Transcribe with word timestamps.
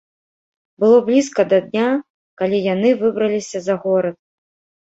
Было 0.83 0.95
блізка 1.09 1.41
да 1.51 1.59
дня, 1.67 1.87
калі 2.43 2.63
яны 2.73 2.89
выбраліся 3.03 3.57
за 3.67 3.77
горад. 3.85 4.17